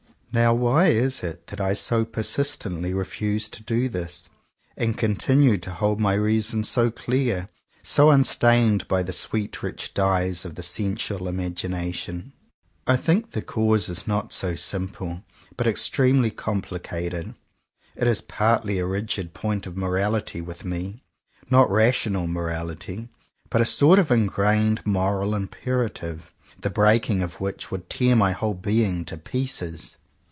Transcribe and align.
Now 0.33 0.53
why 0.53 0.87
is 0.87 1.23
it 1.23 1.47
that 1.47 1.59
I 1.59 1.73
so 1.73 2.05
persistently 2.05 2.93
re 2.93 3.03
fuse 3.03 3.49
to 3.49 3.61
do 3.61 3.89
this, 3.89 4.29
and 4.77 4.97
continue 4.97 5.57
to 5.57 5.71
hold 5.71 5.99
my 5.99 6.13
164 6.13 6.19
JOHN 6.83 6.91
COWPER 6.93 7.01
POWYS 7.01 7.05
reason 7.05 7.05
so 7.05 7.05
clear, 7.35 7.49
so 7.83 8.11
unstained 8.11 8.87
by 8.87 9.03
the 9.03 9.11
sweet 9.11 9.61
rich 9.61 9.93
dyes 9.93 10.45
of 10.45 10.55
the 10.55 10.63
sensual 10.63 11.27
imagination? 11.27 12.31
I 12.87 12.95
think 12.95 13.31
the 13.31 13.41
cause 13.41 13.89
is 13.89 14.07
not 14.07 14.31
simple, 14.31 15.25
but 15.57 15.67
ex 15.67 15.89
tremely 15.89 16.33
complicated. 16.33 17.35
It 17.97 18.07
is 18.07 18.21
partly 18.21 18.79
a 18.79 18.85
rigid 18.85 19.33
point 19.33 19.67
of 19.67 19.75
morality 19.75 20.39
with 20.39 20.63
me,— 20.63 21.03
not 21.51 21.69
rational 21.69 22.27
morality, 22.27 23.09
but 23.49 23.59
a 23.59 23.65
sort 23.65 23.99
of 23.99 24.09
ingrained 24.11 24.85
moral 24.85 25.35
imperative, 25.35 26.33
the 26.61 26.69
breaking 26.69 27.21
of 27.21 27.41
which 27.41 27.69
would 27.69 27.89
tear 27.89 28.15
my 28.15 28.31
whole 28.31 28.53
being 28.53 29.03
to 29.03 29.17
pieces. 29.17 29.97